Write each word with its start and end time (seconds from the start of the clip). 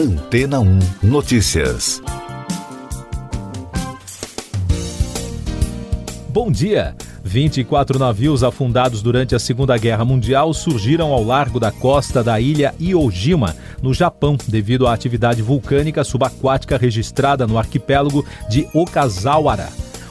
Antena 0.00 0.60
1 0.60 0.78
Notícias. 1.02 2.02
Bom 6.30 6.50
dia! 6.50 6.96
24 7.22 7.98
navios 7.98 8.42
afundados 8.42 9.02
durante 9.02 9.34
a 9.34 9.38
Segunda 9.38 9.76
Guerra 9.76 10.02
Mundial 10.02 10.54
surgiram 10.54 11.12
ao 11.12 11.22
largo 11.22 11.60
da 11.60 11.70
costa 11.70 12.24
da 12.24 12.40
ilha 12.40 12.74
Iojima, 12.80 13.54
no 13.82 13.92
Japão, 13.92 14.38
devido 14.48 14.86
à 14.86 14.94
atividade 14.94 15.42
vulcânica 15.42 16.02
subaquática 16.02 16.78
registrada 16.78 17.46
no 17.46 17.58
arquipélago 17.58 18.24
de 18.48 18.66
Okazawara. 18.72 19.68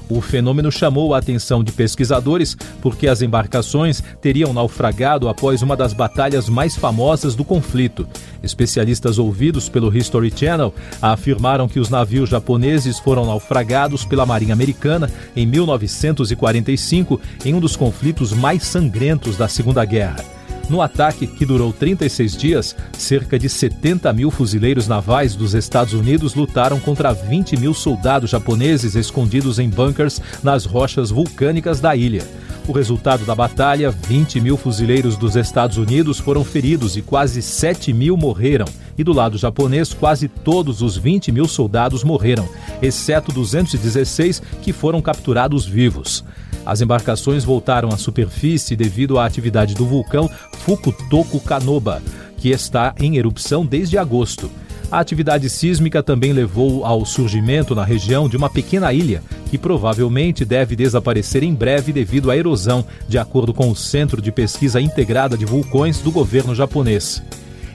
O 0.09 0.21
fenômeno 0.21 0.71
chamou 0.71 1.13
a 1.13 1.19
atenção 1.19 1.63
de 1.63 1.71
pesquisadores 1.71 2.57
porque 2.81 3.07
as 3.07 3.21
embarcações 3.21 4.01
teriam 4.19 4.51
naufragado 4.51 5.29
após 5.29 5.61
uma 5.61 5.77
das 5.77 5.93
batalhas 5.93 6.49
mais 6.49 6.75
famosas 6.75 7.35
do 7.35 7.45
conflito. 7.45 8.07
Especialistas 8.41 9.19
ouvidos 9.19 9.69
pelo 9.69 9.95
History 9.95 10.33
Channel 10.35 10.73
afirmaram 10.99 11.67
que 11.67 11.79
os 11.79 11.89
navios 11.89 12.29
japoneses 12.29 12.97
foram 12.97 13.25
naufragados 13.25 14.03
pela 14.03 14.25
Marinha 14.25 14.53
Americana 14.53 15.11
em 15.35 15.45
1945 15.45 17.21
em 17.45 17.53
um 17.53 17.59
dos 17.59 17.75
conflitos 17.75 18.33
mais 18.33 18.63
sangrentos 18.63 19.37
da 19.37 19.47
Segunda 19.47 19.85
Guerra. 19.85 20.38
No 20.69 20.83
ataque, 20.83 21.25
que 21.25 21.47
durou 21.47 21.73
36 21.73 22.37
dias, 22.37 22.75
cerca 22.93 23.39
de 23.39 23.49
70 23.49 24.13
mil 24.13 24.29
fuzileiros 24.29 24.87
navais 24.87 25.35
dos 25.35 25.55
Estados 25.55 25.93
Unidos 25.93 26.35
lutaram 26.35 26.79
contra 26.79 27.11
20 27.11 27.57
mil 27.57 27.73
soldados 27.73 28.29
japoneses 28.29 28.93
escondidos 28.93 29.57
em 29.57 29.67
bunkers 29.67 30.21
nas 30.43 30.65
rochas 30.65 31.09
vulcânicas 31.09 31.79
da 31.79 31.95
ilha. 31.95 32.23
O 32.67 32.71
resultado 32.71 33.25
da 33.25 33.33
batalha: 33.33 33.89
20 33.89 34.39
mil 34.39 34.55
fuzileiros 34.55 35.17
dos 35.17 35.35
Estados 35.35 35.77
Unidos 35.77 36.19
foram 36.19 36.43
feridos 36.43 36.95
e 36.95 37.01
quase 37.01 37.41
7 37.41 37.91
mil 37.91 38.15
morreram. 38.15 38.67
E 38.95 39.03
do 39.03 39.11
lado 39.11 39.39
japonês, 39.39 39.91
quase 39.91 40.27
todos 40.27 40.83
os 40.83 40.95
20 40.95 41.31
mil 41.31 41.47
soldados 41.47 42.03
morreram, 42.03 42.47
exceto 42.79 43.31
216 43.31 44.39
que 44.61 44.71
foram 44.71 45.01
capturados 45.01 45.65
vivos. 45.65 46.23
As 46.65 46.81
embarcações 46.81 47.43
voltaram 47.43 47.89
à 47.89 47.97
superfície 47.97 48.75
devido 48.75 49.17
à 49.17 49.25
atividade 49.25 49.73
do 49.75 49.85
vulcão 49.85 50.29
Fukutoku 50.59 51.39
Kanoba, 51.39 52.01
que 52.37 52.49
está 52.49 52.93
em 52.99 53.17
erupção 53.17 53.65
desde 53.65 53.97
agosto. 53.97 54.49
A 54.91 54.99
atividade 54.99 55.49
sísmica 55.49 56.01
também 56.01 56.33
levou 56.33 56.83
ao 56.83 57.05
surgimento 57.05 57.75
na 57.75 57.83
região 57.83 58.27
de 58.27 58.35
uma 58.35 58.49
pequena 58.49 58.91
ilha, 58.91 59.21
que 59.49 59.57
provavelmente 59.57 60.43
deve 60.43 60.75
desaparecer 60.75 61.43
em 61.43 61.53
breve 61.53 61.93
devido 61.93 62.31
à 62.31 62.37
erosão, 62.37 62.83
de 63.07 63.17
acordo 63.17 63.53
com 63.53 63.69
o 63.69 63.75
Centro 63.75 64.19
de 64.19 64.31
Pesquisa 64.31 64.81
Integrada 64.81 65.37
de 65.37 65.45
Vulcões 65.45 65.99
do 65.99 66.11
governo 66.11 66.55
japonês. 66.55 67.21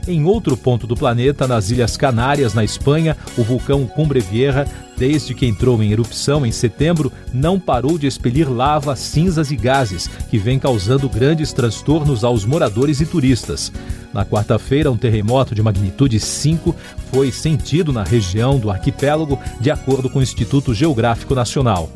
Em 0.07 0.23
outro 0.25 0.55
ponto 0.55 0.87
do 0.87 0.95
planeta, 0.95 1.49
nas 1.49 1.71
Ilhas 1.71 1.97
Canárias, 1.97 2.53
na 2.53 2.63
Espanha, 2.63 3.17
o 3.39 3.43
vulcão 3.43 3.87
Cumbre 3.87 4.21
Vieja, 4.21 4.67
desde 4.99 5.35
que 5.35 5.47
entrou 5.47 5.83
em 5.83 5.93
erupção 5.93 6.45
em 6.45 6.53
setembro, 6.53 7.11
não 7.33 7.59
parou 7.59 7.97
de 7.97 8.07
expelir 8.07 8.51
lava, 8.51 8.95
cinzas 8.97 9.51
e 9.51 9.57
gases, 9.57 10.07
que 10.29 10.37
vem 10.37 10.59
causando 10.59 11.09
grandes 11.09 11.55
transtornos 11.55 12.23
aos 12.23 12.45
moradores 12.45 13.01
e 13.01 13.07
turistas. 13.07 13.73
Na 14.13 14.27
quarta-feira, 14.27 14.93
um 14.93 14.97
terremoto 14.97 15.55
de 15.55 15.63
magnitude 15.63 16.21
5 16.21 16.77
foi 17.11 17.33
sentido 17.33 17.91
na 17.91 18.03
região 18.03 18.59
do 18.59 18.71
arquipélago, 18.71 19.39
de 19.59 19.71
acordo 19.71 20.11
com 20.11 20.19
o 20.19 20.23
Instituto 20.23 20.75
Geográfico 20.75 21.35
Nacional. 21.35 21.91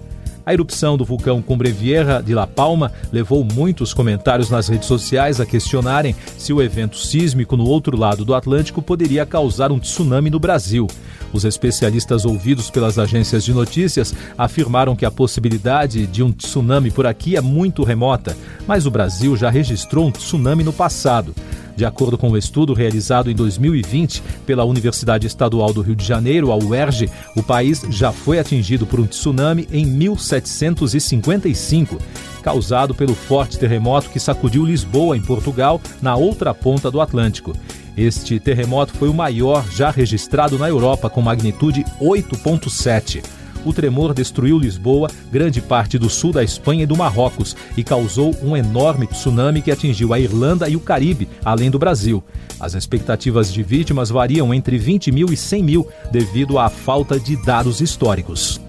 A 0.49 0.55
erupção 0.55 0.97
do 0.97 1.05
vulcão 1.05 1.43
Cumbre 1.43 1.71
Vieja 1.71 2.23
de 2.23 2.35
La 2.35 2.47
Palma 2.47 2.91
levou 3.13 3.45
muitos 3.45 3.93
comentários 3.93 4.49
nas 4.49 4.67
redes 4.67 4.89
sociais 4.89 5.43
a 5.43 5.45
questionarem 5.45 6.17
se 6.39 6.55
o 6.55 6.63
evento 6.63 6.97
sísmico 6.97 7.55
no 7.55 7.67
outro 7.67 7.99
lado 7.99 8.25
do 8.25 8.35
Atlântico 8.35 8.81
poderia 8.81 9.27
causar 9.27 9.71
um 9.71 9.79
tsunami 9.79 10.31
no 10.31 10.41
Brasil. 10.41 10.87
Os 11.33 11.45
especialistas 11.45 12.25
ouvidos 12.25 12.71
pelas 12.71 12.99
agências 12.99 13.45
de 13.45 13.53
notícias 13.53 14.15
afirmaram 14.37 14.97
que 14.97 15.05
a 15.05 15.11
possibilidade 15.11 16.07
de 16.07 16.23
um 16.23 16.33
tsunami 16.33 16.91
por 16.91 17.07
aqui 17.07 17.37
é 17.37 17.41
muito 17.41 17.85
remota, 17.85 18.37
mas 18.67 18.87
o 18.87 18.91
Brasil 18.91 19.37
já 19.37 19.51
registrou 19.51 20.07
um 20.07 20.11
tsunami 20.11 20.65
no 20.65 20.73
passado. 20.73 21.35
De 21.79 21.85
acordo 21.85 22.19
com 22.19 22.31
o 22.31 22.33
um 22.33 22.37
estudo 22.37 22.75
realizado 22.75 23.31
em 23.31 23.37
2020 23.37 24.21
pela 24.45 24.65
Universidade 24.65 25.29
Estadual 25.29 25.73
do 25.73 25.81
Rio 25.81 25.95
de 25.95 26.05
Janeiro, 26.05 26.51
a 26.51 26.57
UERJ, 26.57 27.09
o 27.37 27.43
país 27.43 27.83
já 27.89 28.11
foi 28.11 28.41
atingido 28.41 28.85
por 28.85 28.99
um 28.99 29.07
tsunami 29.07 29.69
em 29.71 29.87
1755, 29.87 31.97
causado 32.43 32.97
pelo 32.97 33.15
forte 33.15 33.61
terremoto 33.61 34.11
que 34.11 34.19
sacudiu 34.19 34.67
Lisboa, 34.67 35.17
em 35.17 35.23
Portugal, 35.23 35.81
na 36.03 36.17
outra 36.17 36.53
ponta 36.53 36.91
do 36.91 37.01
Atlântico. 37.01 37.53
Este 37.99 38.39
terremoto 38.39 38.95
foi 38.95 39.09
o 39.09 39.15
maior 39.15 39.69
já 39.71 39.91
registrado 39.91 40.57
na 40.57 40.69
Europa, 40.69 41.11
com 41.11 41.21
magnitude 41.21 41.85
8,7 42.01 43.23
o 43.65 43.73
tremor 43.73 44.15
destruiu 44.15 44.59
Lisboa, 44.59 45.11
grande 45.31 45.61
parte 45.61 45.99
do 45.99 46.09
sul 46.09 46.33
da 46.33 46.43
Espanha 46.43 46.85
e 46.85 46.87
do 46.87 46.97
Marrocos 46.97 47.57
e 47.77 47.85
causou 47.85 48.35
um 48.43 48.57
enorme 48.57 49.07
tsunami 49.07 49.61
que 49.61 49.71
atingiu 49.71 50.13
a 50.15 50.21
Irlanda 50.21 50.69
e 50.69 50.77
o 50.77 50.81
Caribe, 50.81 51.29
além 51.45 51.71
do 51.71 51.79
Brasil. 51.79 52.23
As 52.59 52.75
expectativas 52.75 53.53
de 53.53 53.63
vítimas 53.63 54.11
variam 54.11 54.53
entre 54.55 54.79
20 54.79 55.13
mil 55.13 55.33
e 55.33 55.37
100 55.37 55.63
mil 55.63 55.89
devido 56.11 56.59
à 56.59 56.69
falta 56.69 57.19
de 57.19 57.37
dados 57.45 57.81
históricos. 57.81 58.61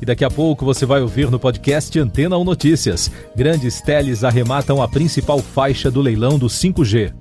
E 0.00 0.04
daqui 0.04 0.24
a 0.24 0.30
pouco 0.30 0.64
você 0.64 0.84
vai 0.84 1.00
ouvir 1.00 1.30
no 1.30 1.38
podcast 1.38 1.96
Antena 2.00 2.36
1 2.36 2.42
Notícias. 2.42 3.10
Grandes 3.36 3.80
teles 3.80 4.24
arrematam 4.24 4.82
a 4.82 4.88
principal 4.88 5.38
faixa 5.38 5.88
do 5.88 6.00
leilão 6.00 6.36
do 6.36 6.48
5G. 6.48 7.12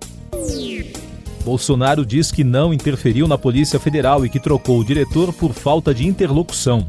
Bolsonaro 1.41 2.06
diz 2.06 2.31
que 2.31 2.44
não 2.44 2.74
interferiu 2.74 3.28
na 3.28 3.38
Polícia 3.38 3.79
Federal 3.79 4.25
e 4.25 4.29
que 4.29 4.40
trocou 4.40 4.79
o 4.79 4.85
diretor 4.85 5.34
por 5.34 5.53
falta 5.53 5.94
de 5.94 6.07
interlocução. 6.07 6.88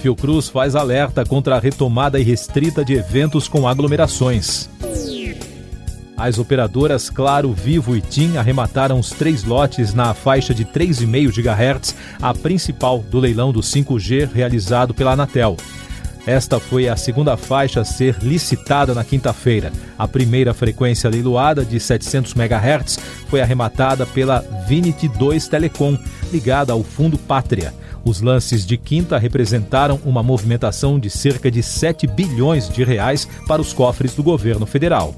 Fiocruz 0.00 0.48
faz 0.48 0.76
alerta 0.76 1.24
contra 1.24 1.56
a 1.56 1.58
retomada 1.58 2.20
irrestrita 2.20 2.84
de 2.84 2.94
eventos 2.94 3.48
com 3.48 3.66
aglomerações. 3.66 4.68
As 6.16 6.38
operadoras 6.38 7.10
Claro, 7.10 7.52
Vivo 7.52 7.96
e 7.96 8.00
TIM 8.00 8.36
arremataram 8.36 9.00
os 9.00 9.10
três 9.10 9.42
lotes 9.42 9.92
na 9.92 10.14
faixa 10.14 10.54
de 10.54 10.64
3,5 10.64 11.32
GHz, 11.32 11.94
a 12.22 12.32
principal 12.32 13.00
do 13.00 13.18
leilão 13.18 13.52
do 13.52 13.60
5G 13.60 14.30
realizado 14.32 14.94
pela 14.94 15.12
Anatel. 15.12 15.56
Esta 16.26 16.58
foi 16.58 16.88
a 16.88 16.96
segunda 16.96 17.36
faixa 17.36 17.82
a 17.82 17.84
ser 17.84 18.16
licitada 18.22 18.94
na 18.94 19.04
quinta-feira. 19.04 19.70
A 19.98 20.08
primeira 20.08 20.54
frequência 20.54 21.10
leiloada, 21.10 21.64
de 21.64 21.78
700 21.78 22.34
MHz, 22.34 22.98
foi 23.28 23.42
arrematada 23.42 24.06
pela 24.06 24.40
Vinity 24.66 25.06
2 25.06 25.48
Telecom, 25.48 25.98
ligada 26.32 26.72
ao 26.72 26.82
Fundo 26.82 27.18
Pátria. 27.18 27.74
Os 28.04 28.22
lances 28.22 28.64
de 28.64 28.78
quinta 28.78 29.18
representaram 29.18 30.00
uma 30.04 30.22
movimentação 30.22 30.98
de 30.98 31.10
cerca 31.10 31.50
de 31.50 31.62
7 31.62 32.06
bilhões 32.06 32.70
de 32.70 32.82
reais 32.84 33.28
para 33.46 33.60
os 33.60 33.72
cofres 33.72 34.14
do 34.14 34.22
governo 34.22 34.64
federal. 34.64 35.14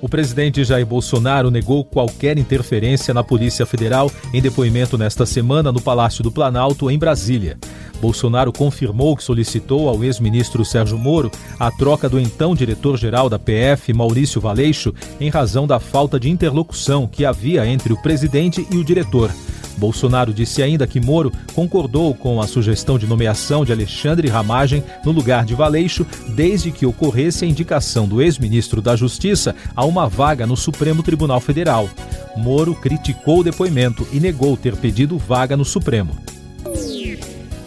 O 0.00 0.08
presidente 0.08 0.64
Jair 0.64 0.84
Bolsonaro 0.84 1.48
negou 1.48 1.84
qualquer 1.84 2.36
interferência 2.36 3.14
na 3.14 3.22
Polícia 3.22 3.64
Federal 3.64 4.10
em 4.34 4.42
depoimento 4.42 4.98
nesta 4.98 5.24
semana 5.24 5.70
no 5.70 5.80
Palácio 5.80 6.24
do 6.24 6.32
Planalto, 6.32 6.90
em 6.90 6.98
Brasília. 6.98 7.56
Bolsonaro 8.02 8.52
confirmou 8.52 9.16
que 9.16 9.22
solicitou 9.22 9.88
ao 9.88 10.02
ex-ministro 10.02 10.64
Sérgio 10.64 10.98
Moro 10.98 11.30
a 11.56 11.70
troca 11.70 12.08
do 12.08 12.18
então 12.18 12.52
diretor-geral 12.52 13.30
da 13.30 13.38
PF, 13.38 13.92
Maurício 13.92 14.40
Valeixo, 14.40 14.92
em 15.20 15.30
razão 15.30 15.68
da 15.68 15.78
falta 15.78 16.18
de 16.18 16.28
interlocução 16.28 17.06
que 17.06 17.24
havia 17.24 17.64
entre 17.64 17.92
o 17.92 18.02
presidente 18.02 18.66
e 18.72 18.76
o 18.76 18.82
diretor. 18.82 19.30
Bolsonaro 19.78 20.34
disse 20.34 20.64
ainda 20.64 20.84
que 20.84 21.00
Moro 21.00 21.32
concordou 21.54 22.12
com 22.12 22.40
a 22.40 22.46
sugestão 22.48 22.98
de 22.98 23.06
nomeação 23.06 23.64
de 23.64 23.72
Alexandre 23.72 24.28
Ramagem 24.28 24.82
no 25.04 25.12
lugar 25.12 25.44
de 25.44 25.54
Valeixo, 25.54 26.04
desde 26.30 26.72
que 26.72 26.84
ocorresse 26.84 27.44
a 27.44 27.48
indicação 27.48 28.08
do 28.08 28.20
ex-ministro 28.20 28.82
da 28.82 28.96
Justiça 28.96 29.54
a 29.76 29.84
uma 29.84 30.08
vaga 30.08 30.44
no 30.44 30.56
Supremo 30.56 31.04
Tribunal 31.04 31.40
Federal. 31.40 31.88
Moro 32.36 32.74
criticou 32.74 33.38
o 33.38 33.44
depoimento 33.44 34.06
e 34.12 34.18
negou 34.18 34.56
ter 34.56 34.74
pedido 34.74 35.16
vaga 35.16 35.56
no 35.56 35.64
Supremo. 35.64 36.31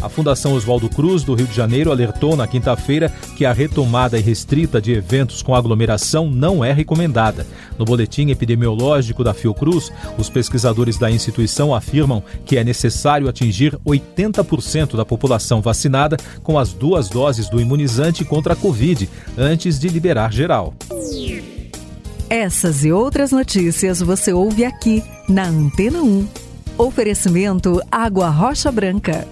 A 0.05 0.09
Fundação 0.09 0.53
Oswaldo 0.53 0.87
Cruz, 0.87 1.23
do 1.23 1.33
Rio 1.33 1.47
de 1.47 1.55
Janeiro, 1.55 1.91
alertou 1.91 2.35
na 2.35 2.45
quinta-feira 2.45 3.11
que 3.35 3.43
a 3.43 3.51
retomada 3.51 4.19
irrestrita 4.19 4.79
de 4.79 4.91
eventos 4.91 5.41
com 5.41 5.55
aglomeração 5.55 6.29
não 6.29 6.63
é 6.63 6.71
recomendada. 6.71 7.47
No 7.75 7.85
boletim 7.85 8.29
epidemiológico 8.29 9.23
da 9.23 9.33
Fiocruz, 9.33 9.91
os 10.15 10.29
pesquisadores 10.29 10.99
da 10.99 11.09
instituição 11.09 11.73
afirmam 11.73 12.21
que 12.45 12.55
é 12.55 12.63
necessário 12.63 13.27
atingir 13.27 13.75
80% 13.83 14.95
da 14.95 15.03
população 15.03 15.59
vacinada 15.59 16.17
com 16.43 16.59
as 16.59 16.71
duas 16.71 17.09
doses 17.09 17.49
do 17.49 17.59
imunizante 17.59 18.23
contra 18.23 18.53
a 18.53 18.55
Covid 18.55 19.09
antes 19.35 19.79
de 19.79 19.87
liberar 19.87 20.31
geral. 20.31 20.75
Essas 22.29 22.85
e 22.85 22.91
outras 22.91 23.31
notícias 23.31 24.01
você 24.01 24.31
ouve 24.31 24.65
aqui 24.65 25.03
na 25.27 25.47
Antena 25.47 26.03
1. 26.03 26.27
Oferecimento 26.77 27.81
Água 27.91 28.29
Rocha 28.29 28.71
Branca. 28.71 29.27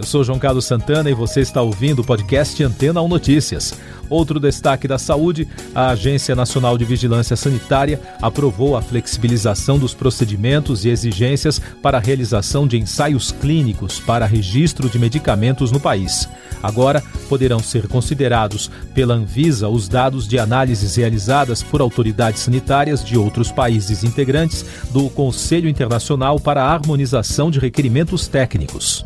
Eu 0.00 0.06
sou 0.06 0.24
João 0.24 0.38
Carlos 0.38 0.64
Santana 0.64 1.10
e 1.10 1.14
você 1.14 1.42
está 1.42 1.60
ouvindo 1.60 1.98
o 1.98 2.04
podcast 2.04 2.64
Antena 2.64 3.02
1 3.02 3.06
Notícias. 3.06 3.78
Outro 4.08 4.40
destaque 4.40 4.88
da 4.88 4.98
saúde: 4.98 5.46
a 5.74 5.90
Agência 5.90 6.34
Nacional 6.34 6.78
de 6.78 6.86
Vigilância 6.86 7.36
Sanitária 7.36 8.00
aprovou 8.22 8.78
a 8.78 8.80
flexibilização 8.80 9.78
dos 9.78 9.92
procedimentos 9.92 10.86
e 10.86 10.88
exigências 10.88 11.60
para 11.82 11.98
a 11.98 12.00
realização 12.00 12.66
de 12.66 12.78
ensaios 12.78 13.30
clínicos 13.30 14.00
para 14.00 14.24
registro 14.24 14.88
de 14.88 14.98
medicamentos 14.98 15.70
no 15.70 15.78
país. 15.78 16.26
Agora 16.62 17.02
poderão 17.28 17.58
ser 17.58 17.86
considerados 17.86 18.70
pela 18.94 19.12
Anvisa 19.12 19.68
os 19.68 19.86
dados 19.86 20.26
de 20.26 20.38
análises 20.38 20.96
realizadas 20.96 21.62
por 21.62 21.82
autoridades 21.82 22.40
sanitárias 22.40 23.04
de 23.04 23.18
outros 23.18 23.52
países 23.52 24.02
integrantes 24.02 24.64
do 24.92 25.10
Conselho 25.10 25.68
Internacional 25.68 26.40
para 26.40 26.64
a 26.64 26.72
Harmonização 26.72 27.50
de 27.50 27.58
Requerimentos 27.58 28.26
Técnicos 28.26 29.04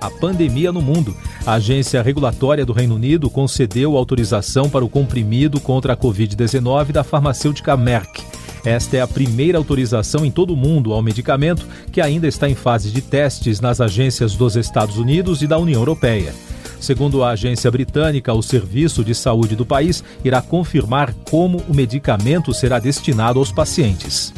a 0.00 0.10
pandemia 0.10 0.72
no 0.72 0.80
mundo. 0.80 1.16
A 1.46 1.54
agência 1.54 2.02
regulatória 2.02 2.64
do 2.64 2.72
Reino 2.72 2.94
Unido 2.94 3.28
concedeu 3.30 3.96
autorização 3.96 4.68
para 4.68 4.84
o 4.84 4.88
comprimido 4.88 5.60
contra 5.60 5.92
a 5.92 5.96
Covid-19 5.96 6.92
da 6.92 7.04
farmacêutica 7.04 7.76
Merck. 7.76 8.22
Esta 8.64 8.96
é 8.96 9.00
a 9.00 9.08
primeira 9.08 9.56
autorização 9.56 10.24
em 10.24 10.30
todo 10.30 10.52
o 10.52 10.56
mundo 10.56 10.92
ao 10.92 11.02
medicamento 11.02 11.66
que 11.90 12.00
ainda 12.00 12.26
está 12.26 12.48
em 12.48 12.54
fase 12.54 12.90
de 12.90 13.00
testes 13.00 13.60
nas 13.60 13.80
agências 13.80 14.34
dos 14.34 14.56
Estados 14.56 14.98
Unidos 14.98 15.42
e 15.42 15.46
da 15.46 15.58
União 15.58 15.80
Europeia. 15.80 16.34
Segundo 16.80 17.24
a 17.24 17.30
agência 17.30 17.70
britânica, 17.70 18.32
o 18.32 18.42
serviço 18.42 19.04
de 19.04 19.14
saúde 19.14 19.56
do 19.56 19.66
país 19.66 20.04
irá 20.24 20.40
confirmar 20.40 21.12
como 21.28 21.62
o 21.68 21.74
medicamento 21.74 22.54
será 22.54 22.78
destinado 22.78 23.38
aos 23.38 23.50
pacientes. 23.50 24.32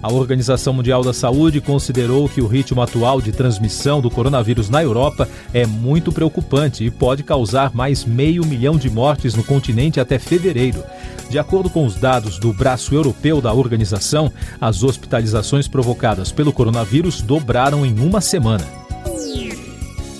A 0.00 0.12
Organização 0.12 0.72
Mundial 0.72 1.02
da 1.02 1.12
Saúde 1.12 1.60
considerou 1.60 2.28
que 2.28 2.40
o 2.40 2.46
ritmo 2.46 2.80
atual 2.80 3.20
de 3.20 3.32
transmissão 3.32 4.00
do 4.00 4.08
coronavírus 4.08 4.70
na 4.70 4.80
Europa 4.80 5.28
é 5.52 5.66
muito 5.66 6.12
preocupante 6.12 6.84
e 6.84 6.90
pode 6.90 7.24
causar 7.24 7.74
mais 7.74 8.04
meio 8.04 8.46
milhão 8.46 8.76
de 8.76 8.88
mortes 8.88 9.34
no 9.34 9.42
continente 9.42 9.98
até 9.98 10.16
fevereiro. 10.18 10.84
De 11.28 11.38
acordo 11.38 11.68
com 11.68 11.84
os 11.84 11.96
dados 11.96 12.38
do 12.38 12.52
braço 12.52 12.94
europeu 12.94 13.40
da 13.40 13.52
organização, 13.52 14.32
as 14.60 14.84
hospitalizações 14.84 15.66
provocadas 15.66 16.30
pelo 16.30 16.52
coronavírus 16.52 17.20
dobraram 17.20 17.84
em 17.84 17.98
uma 17.98 18.20
semana. 18.20 18.77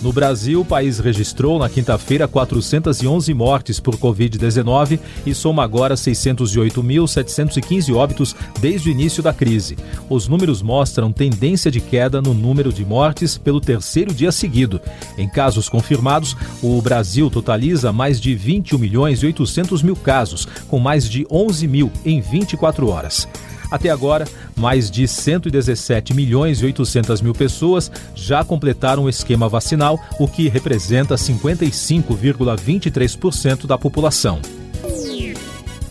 No 0.01 0.13
Brasil, 0.13 0.61
o 0.61 0.65
país 0.65 1.01
registrou 1.01 1.59
na 1.59 1.69
quinta-feira 1.69 2.29
411 2.29 3.35
mortes 3.35 3.81
por 3.81 3.97
Covid-19 3.97 5.01
e 5.27 5.35
soma 5.35 5.65
agora 5.65 5.97
608.715 5.97 7.93
óbitos 7.93 8.37
desde 8.61 8.89
o 8.89 8.93
início 8.93 9.21
da 9.25 9.33
crise. 9.33 9.77
Os 10.09 10.29
números 10.29 10.63
mostram 10.63 11.11
tendência 11.11 11.69
de 11.69 11.81
queda 11.81 12.23
no 12.23 12.33
número 12.33 12.73
de 12.73 12.85
mortes 12.85 13.37
pelo 13.37 13.61
terceiro 13.61 14.15
dia 14.15 14.31
seguido. 14.31 14.81
Em 15.17 15.29
casos 15.29 15.69
confirmados, 15.69 16.37
o 16.63 16.81
Brasil 16.81 17.29
totaliza 17.29 17.93
mais 17.93 18.21
de 18.21 18.37
21 18.37 18.79
milhões 18.79 19.25
e 19.25 19.27
800 19.27 19.83
mil 19.83 19.97
casos, 19.97 20.47
com 20.69 20.79
mais 20.79 21.11
de 21.11 21.27
11 21.29 21.67
mil 21.67 21.91
em 22.05 22.21
24 22.21 22.89
horas. 22.89 23.27
Até 23.71 23.91
agora, 23.91 24.27
mais 24.57 24.91
de 24.91 25.07
117 25.07 26.15
milhões 26.15 26.61
e 26.61 26.65
800 26.65 27.21
mil 27.21 27.35
pessoas 27.35 27.93
já 28.15 28.43
completaram 28.43 29.05
o 29.05 29.09
esquema 29.09 29.47
vacinal, 29.49 30.01
o 30.19 30.27
que 30.27 30.49
representa 30.49 31.17
55,23% 31.17 33.67
da 33.67 33.77
população. 33.77 34.41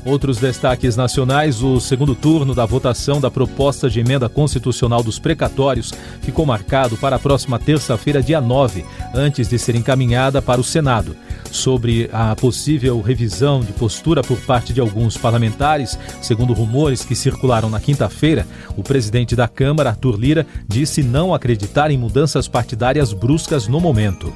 Outros 0.07 0.37
destaques 0.37 0.95
nacionais: 0.95 1.61
o 1.61 1.81
segundo 1.81 2.15
turno 2.15 2.55
da 2.55 2.65
votação 2.65 3.19
da 3.19 3.29
proposta 3.29 3.89
de 3.89 3.99
emenda 3.99 4.29
constitucional 4.29 5.03
dos 5.03 5.19
precatórios 5.19 5.93
ficou 6.21 6.45
marcado 6.45 6.95
para 6.95 7.17
a 7.17 7.19
próxima 7.19 7.59
terça-feira, 7.59 8.23
dia 8.23 8.39
9, 8.39 8.85
antes 9.13 9.47
de 9.47 9.57
ser 9.57 9.75
encaminhada 9.75 10.41
para 10.41 10.61
o 10.61 10.63
Senado. 10.63 11.15
Sobre 11.51 12.09
a 12.11 12.35
possível 12.35 13.01
revisão 13.01 13.61
de 13.61 13.71
postura 13.73 14.21
por 14.21 14.39
parte 14.41 14.73
de 14.73 14.81
alguns 14.81 15.17
parlamentares, 15.17 15.97
segundo 16.21 16.53
rumores 16.53 17.05
que 17.05 17.15
circularam 17.15 17.69
na 17.69 17.79
quinta-feira, 17.79 18.45
o 18.75 18.83
presidente 18.83 19.35
da 19.35 19.47
Câmara, 19.47 19.89
Arthur 19.89 20.19
Lira, 20.19 20.47
disse 20.67 21.01
não 21.03 21.33
acreditar 21.33 21.89
em 21.89 21.97
mudanças 21.97 22.47
partidárias 22.47 23.13
bruscas 23.13 23.67
no 23.67 23.79
momento. 23.79 24.33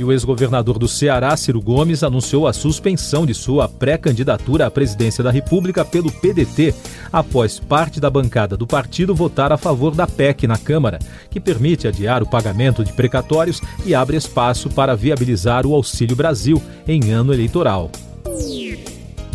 E 0.00 0.04
o 0.04 0.10
ex-governador 0.10 0.78
do 0.78 0.88
Ceará, 0.88 1.36
Ciro 1.36 1.60
Gomes, 1.60 2.02
anunciou 2.02 2.46
a 2.46 2.54
suspensão 2.54 3.26
de 3.26 3.34
sua 3.34 3.68
pré-candidatura 3.68 4.64
à 4.64 4.70
presidência 4.70 5.22
da 5.22 5.30
República 5.30 5.84
pelo 5.84 6.10
PDT, 6.10 6.74
após 7.12 7.60
parte 7.60 8.00
da 8.00 8.08
bancada 8.08 8.56
do 8.56 8.66
partido 8.66 9.14
votar 9.14 9.52
a 9.52 9.58
favor 9.58 9.94
da 9.94 10.06
PEC 10.06 10.46
na 10.46 10.56
Câmara, 10.56 10.98
que 11.28 11.38
permite 11.38 11.86
adiar 11.86 12.22
o 12.22 12.26
pagamento 12.26 12.82
de 12.82 12.94
precatórios 12.94 13.60
e 13.84 13.94
abre 13.94 14.16
espaço 14.16 14.70
para 14.70 14.96
viabilizar 14.96 15.66
o 15.66 15.74
Auxílio 15.74 16.16
Brasil 16.16 16.62
em 16.88 17.10
ano 17.10 17.34
eleitoral. 17.34 17.90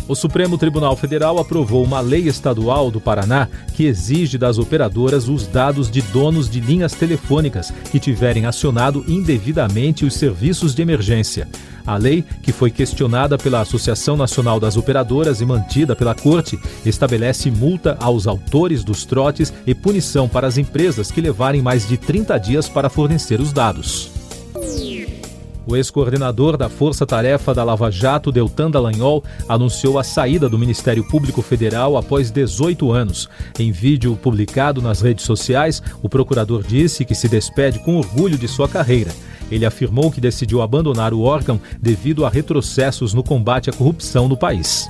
O 0.08 0.14
Supremo 0.14 0.56
Tribunal 0.56 0.94
Federal 0.96 1.36
aprovou 1.38 1.82
uma 1.82 2.00
lei 2.00 2.28
estadual 2.28 2.92
do 2.92 3.00
Paraná 3.00 3.48
que 3.74 3.86
exige 3.86 4.38
das 4.38 4.56
operadoras 4.56 5.28
os 5.28 5.48
dados 5.48 5.90
de 5.90 6.00
donos 6.00 6.48
de 6.48 6.60
linhas 6.60 6.92
telefônicas 6.92 7.72
que 7.90 7.98
tiverem 7.98 8.46
acionado 8.46 9.04
indevidamente 9.08 10.04
os 10.04 10.14
serviços 10.14 10.76
de 10.76 10.82
emergência. 10.82 11.48
A 11.84 11.96
lei, 11.96 12.24
que 12.42 12.52
foi 12.52 12.70
questionada 12.70 13.36
pela 13.36 13.60
Associação 13.60 14.16
Nacional 14.16 14.60
das 14.60 14.76
Operadoras 14.76 15.40
e 15.40 15.44
mantida 15.44 15.96
pela 15.96 16.14
Corte, 16.14 16.58
estabelece 16.84 17.50
multa 17.50 17.96
aos 18.00 18.28
autores 18.28 18.84
dos 18.84 19.04
trotes 19.04 19.52
e 19.66 19.74
punição 19.74 20.28
para 20.28 20.46
as 20.46 20.56
empresas 20.56 21.10
que 21.10 21.20
levarem 21.20 21.62
mais 21.62 21.86
de 21.86 21.96
30 21.96 22.38
dias 22.38 22.68
para 22.68 22.88
fornecer 22.88 23.40
os 23.40 23.52
dados. 23.52 24.15
O 25.66 25.74
ex-coordenador 25.74 26.56
da 26.56 26.68
Força 26.68 27.04
Tarefa 27.04 27.52
da 27.52 27.64
Lava 27.64 27.90
Jato, 27.90 28.30
Deltan 28.30 28.70
Dallagnol, 28.70 29.24
anunciou 29.48 29.98
a 29.98 30.04
saída 30.04 30.48
do 30.48 30.56
Ministério 30.56 31.02
Público 31.02 31.42
Federal 31.42 31.96
após 31.96 32.30
18 32.30 32.92
anos. 32.92 33.28
Em 33.58 33.72
vídeo 33.72 34.16
publicado 34.16 34.80
nas 34.80 35.00
redes 35.00 35.24
sociais, 35.24 35.82
o 36.02 36.08
procurador 36.08 36.62
disse 36.62 37.04
que 37.04 37.16
se 37.16 37.28
despede 37.28 37.80
com 37.80 37.96
orgulho 37.96 38.38
de 38.38 38.46
sua 38.46 38.68
carreira. 38.68 39.10
Ele 39.50 39.66
afirmou 39.66 40.10
que 40.10 40.20
decidiu 40.20 40.62
abandonar 40.62 41.12
o 41.12 41.22
órgão 41.22 41.60
devido 41.80 42.24
a 42.24 42.28
retrocessos 42.28 43.12
no 43.12 43.24
combate 43.24 43.68
à 43.68 43.72
corrupção 43.72 44.28
no 44.28 44.36
país. 44.36 44.88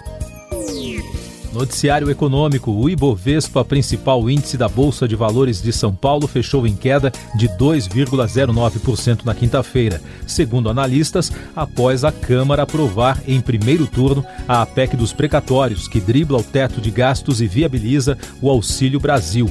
Noticiário 1.56 2.10
Econômico: 2.10 2.70
o 2.70 2.88
Ibovespa, 2.88 3.64
principal 3.64 4.28
índice 4.30 4.56
da 4.56 4.68
Bolsa 4.68 5.08
de 5.08 5.16
Valores 5.16 5.62
de 5.62 5.72
São 5.72 5.94
Paulo, 5.94 6.26
fechou 6.26 6.66
em 6.66 6.76
queda 6.76 7.12
de 7.34 7.48
2,09% 7.48 9.24
na 9.24 9.34
quinta-feira, 9.34 10.00
segundo 10.26 10.68
analistas, 10.68 11.32
após 11.54 12.04
a 12.04 12.12
Câmara 12.12 12.62
aprovar 12.62 13.22
em 13.26 13.40
primeiro 13.40 13.86
turno 13.86 14.24
a 14.46 14.64
PEC 14.66 14.96
dos 14.96 15.12
precatórios, 15.12 15.88
que 15.88 16.00
dribla 16.00 16.38
o 16.38 16.42
teto 16.42 16.80
de 16.80 16.90
gastos 16.90 17.40
e 17.40 17.46
viabiliza 17.46 18.18
o 18.40 18.50
Auxílio 18.50 19.00
Brasil. 19.00 19.50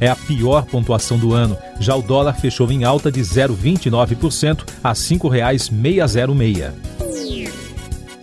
É 0.00 0.08
a 0.08 0.16
pior 0.16 0.66
pontuação 0.66 1.16
do 1.16 1.32
ano. 1.32 1.56
Já 1.78 1.94
o 1.94 2.02
dólar 2.02 2.34
fechou 2.34 2.70
em 2.70 2.84
alta 2.84 3.12
de 3.12 3.20
0,29% 3.20 4.64
a 4.82 4.88
R$ 4.88 4.94
5,606. 4.94 6.93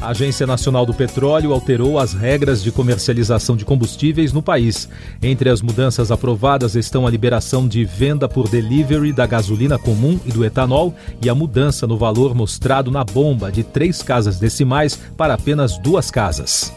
A 0.01 0.09
Agência 0.09 0.47
Nacional 0.47 0.83
do 0.83 0.95
Petróleo 0.95 1.53
alterou 1.53 1.99
as 1.99 2.11
regras 2.11 2.63
de 2.63 2.71
comercialização 2.71 3.55
de 3.55 3.63
combustíveis 3.63 4.33
no 4.33 4.41
país. 4.41 4.89
Entre 5.21 5.47
as 5.47 5.61
mudanças 5.61 6.09
aprovadas 6.09 6.73
estão 6.73 7.05
a 7.05 7.11
liberação 7.11 7.67
de 7.67 7.85
venda 7.85 8.27
por 8.27 8.49
delivery 8.49 9.13
da 9.13 9.27
gasolina 9.27 9.77
comum 9.77 10.19
e 10.25 10.31
do 10.31 10.43
etanol 10.43 10.95
e 11.21 11.29
a 11.29 11.35
mudança 11.35 11.85
no 11.85 11.99
valor 11.99 12.33
mostrado 12.33 12.89
na 12.89 13.03
bomba 13.03 13.51
de 13.51 13.63
três 13.63 14.01
casas 14.01 14.39
decimais 14.39 14.97
para 15.15 15.35
apenas 15.35 15.77
duas 15.77 16.09
casas. 16.09 16.73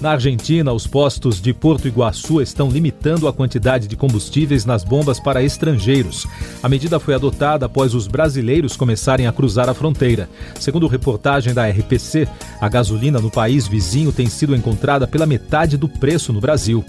Na 0.00 0.12
Argentina, 0.12 0.72
os 0.72 0.86
postos 0.86 1.40
de 1.40 1.52
Porto 1.52 1.88
Iguaçu 1.88 2.40
estão 2.40 2.70
limitando 2.70 3.26
a 3.26 3.32
quantidade 3.32 3.88
de 3.88 3.96
combustíveis 3.96 4.64
nas 4.64 4.84
bombas 4.84 5.18
para 5.18 5.42
estrangeiros. 5.42 6.24
A 6.62 6.68
medida 6.68 7.00
foi 7.00 7.14
adotada 7.14 7.66
após 7.66 7.94
os 7.94 8.06
brasileiros 8.06 8.76
começarem 8.76 9.26
a 9.26 9.32
cruzar 9.32 9.68
a 9.68 9.74
fronteira. 9.74 10.28
Segundo 10.60 10.86
reportagem 10.86 11.52
da 11.52 11.68
RPC, 11.68 12.28
a 12.60 12.68
gasolina 12.68 13.18
no 13.18 13.30
país 13.30 13.66
vizinho 13.66 14.12
tem 14.12 14.28
sido 14.28 14.54
encontrada 14.54 15.04
pela 15.04 15.26
metade 15.26 15.76
do 15.76 15.88
preço 15.88 16.32
no 16.32 16.40
Brasil. 16.40 16.84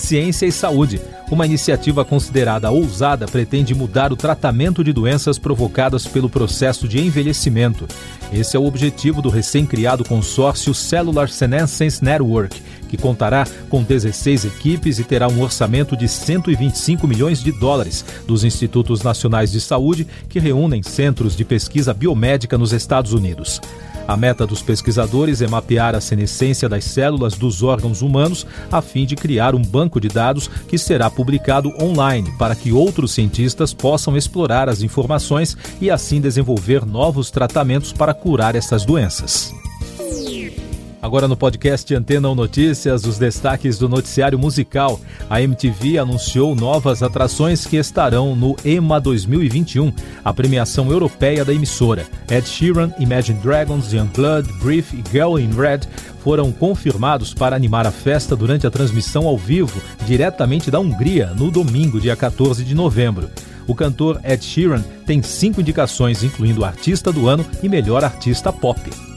Ciência 0.00 0.46
e 0.46 0.52
Saúde. 0.52 1.00
Uma 1.30 1.46
iniciativa 1.46 2.04
considerada 2.04 2.70
ousada 2.70 3.26
pretende 3.26 3.74
mudar 3.74 4.12
o 4.12 4.16
tratamento 4.16 4.82
de 4.82 4.92
doenças 4.92 5.38
provocadas 5.38 6.06
pelo 6.06 6.28
processo 6.28 6.88
de 6.88 7.00
envelhecimento. 7.00 7.86
Esse 8.32 8.56
é 8.56 8.60
o 8.60 8.64
objetivo 8.64 9.22
do 9.22 9.28
recém-criado 9.28 10.04
consórcio 10.04 10.74
Cellular 10.74 11.28
Senescence 11.28 12.02
Network, 12.02 12.60
que 12.90 12.96
contará 12.96 13.46
com 13.68 13.84
16 13.84 14.44
equipes 14.44 14.98
e 14.98 15.04
terá 15.04 15.28
um 15.28 15.40
orçamento 15.40 15.96
de 15.96 16.08
125 16.08 17.06
milhões 17.06 17.40
de 17.40 17.52
dólares 17.52 18.04
dos 18.26 18.42
Institutos 18.42 19.02
Nacionais 19.02 19.52
de 19.52 19.60
Saúde, 19.60 20.06
que 20.28 20.40
reúnem 20.40 20.82
centros 20.82 21.36
de 21.36 21.44
pesquisa 21.44 21.94
biomédica 21.94 22.58
nos 22.58 22.72
Estados 22.72 23.12
Unidos. 23.12 23.60
A 24.08 24.16
meta 24.16 24.44
dos 24.44 24.60
pesquisadores 24.60 25.40
é 25.40 25.46
mapear 25.46 25.94
a 25.94 26.00
senescência 26.00 26.68
das 26.68 26.82
células 26.82 27.34
dos 27.34 27.62
órgãos 27.62 28.02
humanos 28.02 28.44
a 28.72 28.82
fim 28.82 29.06
de 29.06 29.14
criar 29.14 29.54
um 29.54 29.62
banco 29.62 30.00
de 30.00 30.08
dados 30.08 30.48
que 30.48 30.76
será 30.76 31.08
publicado 31.08 31.72
online 31.80 32.28
para 32.36 32.56
que 32.56 32.72
outros 32.72 33.12
cientistas 33.12 33.72
possam 33.72 34.16
explorar 34.16 34.68
as 34.68 34.82
informações 34.82 35.56
e 35.80 35.92
assim 35.92 36.20
desenvolver 36.20 36.84
novos 36.84 37.30
tratamentos 37.30 37.92
para 37.92 38.12
curar 38.12 38.56
essas 38.56 38.84
doenças. 38.84 39.54
Agora 41.02 41.26
no 41.26 41.34
podcast 41.34 41.94
Antena 41.94 42.28
ou 42.28 42.34
Notícias, 42.34 43.06
os 43.06 43.16
destaques 43.16 43.78
do 43.78 43.88
noticiário 43.88 44.38
musical. 44.38 45.00
A 45.30 45.40
MTV 45.40 45.98
anunciou 45.98 46.54
novas 46.54 47.02
atrações 47.02 47.66
que 47.66 47.78
estarão 47.78 48.36
no 48.36 48.54
EMA 48.62 49.00
2021, 49.00 49.94
a 50.22 50.32
premiação 50.34 50.90
europeia 50.90 51.42
da 51.42 51.54
emissora. 51.54 52.06
Ed 52.30 52.46
Sheeran, 52.46 52.92
Imagine 52.98 53.40
Dragons, 53.40 53.94
Youngblood, 53.94 54.52
Brief 54.62 54.94
e 54.94 55.02
Girl 55.10 55.38
in 55.38 55.54
Red 55.54 55.80
foram 56.22 56.52
confirmados 56.52 57.32
para 57.32 57.56
animar 57.56 57.86
a 57.86 57.90
festa 57.90 58.36
durante 58.36 58.66
a 58.66 58.70
transmissão 58.70 59.26
ao 59.26 59.38
vivo, 59.38 59.80
diretamente 60.06 60.70
da 60.70 60.80
Hungria, 60.80 61.32
no 61.34 61.50
domingo, 61.50 61.98
dia 61.98 62.14
14 62.14 62.62
de 62.62 62.74
novembro. 62.74 63.30
O 63.66 63.74
cantor 63.74 64.20
Ed 64.22 64.44
Sheeran 64.44 64.82
tem 65.06 65.22
cinco 65.22 65.62
indicações, 65.62 66.22
incluindo 66.22 66.62
Artista 66.62 67.10
do 67.10 67.26
Ano 67.26 67.46
e 67.62 67.70
Melhor 67.70 68.04
Artista 68.04 68.52
Pop. 68.52 69.09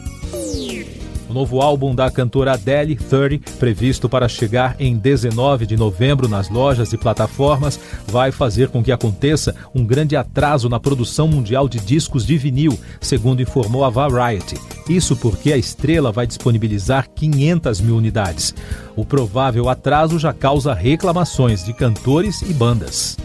O 1.34 1.42
novo 1.44 1.62
álbum 1.62 1.96
da 1.96 2.12
cantora 2.12 2.54
Adele, 2.54 2.96
30, 2.96 3.54
previsto 3.58 4.08
para 4.08 4.30
chegar 4.30 4.75
em 4.80 4.96
19 4.96 5.66
de 5.66 5.75
novembro 5.75 6.28
nas 6.28 6.48
lojas 6.48 6.94
e 6.94 6.98
plataformas, 6.98 7.80
vai 8.06 8.32
fazer 8.32 8.70
com 8.70 8.84
que 8.84 8.92
aconteça 8.92 9.56
um 9.74 9.84
grande 9.84 10.16
atraso 10.16 10.70
na 10.70 10.80
produção 10.80 11.28
mundial 11.28 11.68
de 11.68 11.80
discos 11.80 12.24
de 12.24 12.38
vinil, 12.38 12.80
segundo 13.02 13.42
informou 13.42 13.84
a 13.84 13.90
Variety. 13.90 14.60
Isso 14.88 15.16
porque 15.16 15.52
a 15.52 15.58
estrela 15.58 16.12
vai 16.12 16.28
disponibilizar 16.28 17.10
500 17.16 17.82
mil 17.82 17.98
unidades. 17.98 18.54
O 18.96 19.04
provável 19.04 19.70
atraso 19.70 20.20
já 20.20 20.34
causa 20.34 20.72
reclamações 20.72 21.66
de 21.66 21.74
cantores 21.74 22.44
e 22.44 22.54
bandas. 22.54 23.18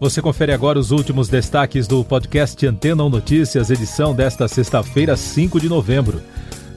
Você 0.00 0.20
confere 0.20 0.52
agora 0.52 0.80
os 0.80 0.90
últimos 0.90 1.28
destaques 1.28 1.86
do 1.86 2.04
podcast 2.04 2.66
Antena 2.66 3.08
Notícias, 3.08 3.70
edição 3.70 4.12
desta 4.12 4.48
sexta-feira, 4.48 5.16
5 5.16 5.60
de 5.60 5.68
novembro 5.68 6.20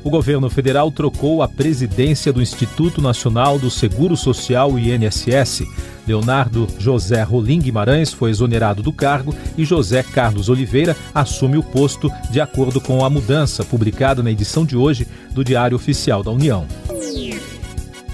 o 0.04 0.10
governo 0.10 0.50
federal 0.50 0.92
trocou 0.92 1.42
a 1.42 1.48
presidência 1.48 2.32
do 2.32 2.42
Instituto 2.42 3.02
Nacional 3.02 3.60
do 3.60 3.70
Seguro 3.70 4.16
Social, 4.16 4.78
INSS. 4.78 5.64
Leonardo 6.08 6.68
José 6.80 7.22
Rolim 7.22 7.60
Guimarães 7.60 8.12
foi 8.12 8.32
exonerado 8.32 8.82
do 8.82 8.92
cargo 8.92 9.36
e 9.58 9.64
José 9.64 10.02
Carlos 10.02 10.50
Oliveira 10.50 10.96
assume 11.14 11.58
o 11.58 11.64
posto, 11.64 12.12
de 12.32 12.42
acordo 12.42 12.82
com 12.82 13.06
a 13.06 13.10
mudança 13.10 13.64
publicada 13.64 14.24
na 14.24 14.32
edição 14.32 14.66
de 14.66 14.76
hoje 14.76 15.08
do 15.32 15.44
Diário 15.44 15.76
Oficial 15.76 16.24
da 16.24 16.32
União. 16.32 16.66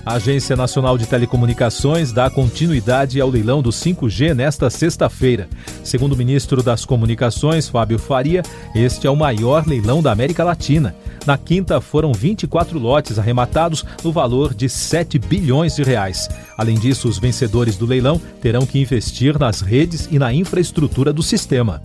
A 0.06 0.16
Agência 0.16 0.56
Nacional 0.56 1.00
de 1.00 1.08
Telecomunicações 1.08 2.12
dá 2.12 2.30
continuidade 2.30 3.20
ao 3.20 3.28
leilão 3.28 3.60
do 3.60 3.72
5G 3.72 4.36
nesta 4.36 4.70
sexta-feira. 4.70 5.50
Segundo 5.84 6.14
o 6.14 6.18
ministro 6.18 6.62
das 6.62 6.86
Comunicações, 6.86 7.68
Fábio 7.68 7.98
Faria, 7.98 8.44
este 8.76 9.08
é 9.08 9.10
o 9.10 9.16
maior 9.16 9.66
leilão 9.66 10.04
da 10.04 10.12
América 10.12 10.44
Latina. 10.44 10.96
Na 11.26 11.38
quinta, 11.38 11.82
foram 11.82 12.14
24 12.14 12.78
lotes 12.78 13.18
arrematados 13.18 13.84
no 14.04 14.12
valor 14.12 14.54
de 14.54 14.70
7 14.70 15.18
bilhões 15.18 15.76
de 15.76 15.84
reais. 15.84 16.30
Além 16.58 16.78
disso, 16.78 17.08
os 17.08 17.18
vencedores 17.18 17.78
do 17.78 17.86
leilão 17.86 18.22
terão 18.42 18.66
que 18.66 18.80
investir 18.80 19.40
nas 19.40 19.62
redes 19.62 20.08
e 20.12 20.20
na 20.20 20.34
infraestrutura 20.34 21.12
do 21.12 21.24
sistema. 21.24 21.82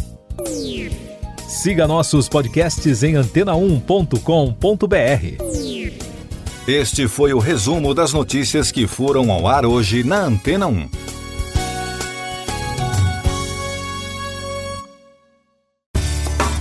Siga 1.49 1.89
nossos 1.89 2.29
podcasts 2.29 3.03
em 3.03 3.15
antena1.com.br. 3.15 5.81
Este 6.69 7.09
foi 7.09 7.33
o 7.33 7.39
resumo 7.39 7.95
das 7.95 8.13
notícias 8.13 8.71
que 8.71 8.87
foram 8.87 9.33
ao 9.33 9.49
ar 9.49 9.67
hoje 9.67 10.05
na 10.05 10.25
Antena 10.25 10.69
1. 10.69 10.89